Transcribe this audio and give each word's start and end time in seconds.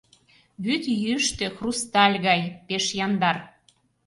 Вӱд 0.63 0.83
йӱштӧ, 1.03 1.45
хрусталь 1.55 2.17
гай— 2.27 2.41
пеш 2.67 2.85
яндар. 3.05 3.37